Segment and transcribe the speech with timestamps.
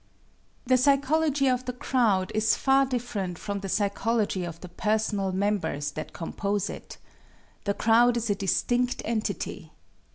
[0.65, 5.91] The psychology of the crowd is far different from the psychology of the personal members
[5.91, 6.97] that compose it.
[7.65, 9.73] The crowd is a distinct entity.